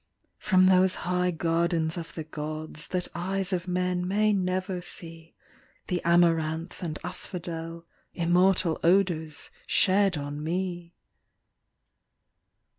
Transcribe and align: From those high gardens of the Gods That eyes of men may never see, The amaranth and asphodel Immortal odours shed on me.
From 0.39 0.65
those 0.65 0.95
high 1.05 1.29
gardens 1.29 1.95
of 1.95 2.15
the 2.15 2.23
Gods 2.23 2.87
That 2.87 3.07
eyes 3.13 3.53
of 3.53 3.67
men 3.67 4.07
may 4.07 4.33
never 4.33 4.81
see, 4.81 5.35
The 5.89 6.01
amaranth 6.03 6.81
and 6.81 6.97
asphodel 7.03 7.85
Immortal 8.15 8.79
odours 8.81 9.51
shed 9.67 10.17
on 10.17 10.43
me. 10.43 10.95